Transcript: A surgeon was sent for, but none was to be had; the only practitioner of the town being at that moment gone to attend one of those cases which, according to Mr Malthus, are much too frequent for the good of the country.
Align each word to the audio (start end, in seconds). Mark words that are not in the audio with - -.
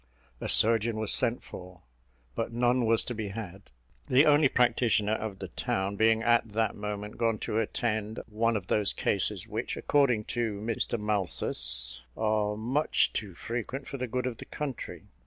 A 0.39 0.49
surgeon 0.49 0.97
was 0.97 1.13
sent 1.13 1.43
for, 1.43 1.81
but 2.33 2.51
none 2.51 2.87
was 2.87 3.05
to 3.05 3.13
be 3.13 3.27
had; 3.27 3.69
the 4.09 4.25
only 4.25 4.49
practitioner 4.49 5.11
of 5.13 5.37
the 5.37 5.49
town 5.49 5.95
being 5.95 6.23
at 6.23 6.43
that 6.53 6.73
moment 6.75 7.19
gone 7.19 7.37
to 7.45 7.59
attend 7.59 8.19
one 8.27 8.55
of 8.57 8.65
those 8.65 8.93
cases 8.93 9.45
which, 9.47 9.77
according 9.77 10.23
to 10.33 10.59
Mr 10.59 10.99
Malthus, 10.99 12.01
are 12.17 12.57
much 12.57 13.13
too 13.13 13.35
frequent 13.35 13.87
for 13.87 13.97
the 13.97 14.07
good 14.07 14.25
of 14.25 14.37
the 14.37 14.45
country. 14.45 15.03